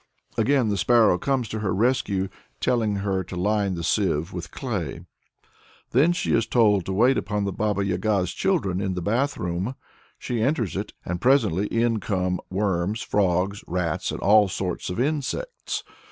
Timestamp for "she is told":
6.11-6.87